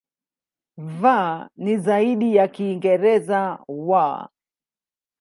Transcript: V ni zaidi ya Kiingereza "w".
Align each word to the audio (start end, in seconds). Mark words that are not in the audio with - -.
V 0.77 1.07
ni 1.63 1.77
zaidi 1.77 2.35
ya 2.35 2.47
Kiingereza 2.47 3.63
"w". 3.67 3.91